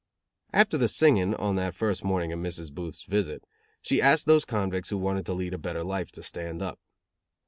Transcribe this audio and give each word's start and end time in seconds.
After 0.51 0.79
the 0.79 0.87
singing, 0.87 1.35
on 1.35 1.57
that 1.57 1.75
first 1.75 2.03
morning 2.03 2.31
of 2.33 2.39
Mrs. 2.39 2.73
Booth's 2.73 3.03
visit, 3.03 3.43
she 3.83 4.01
asked 4.01 4.25
those 4.25 4.45
convicts 4.45 4.89
who 4.89 4.97
wanted 4.97 5.27
to 5.27 5.33
lead 5.33 5.53
a 5.53 5.59
better 5.59 5.83
life 5.83 6.11
to 6.13 6.23
stand 6.23 6.59
up. 6.59 6.79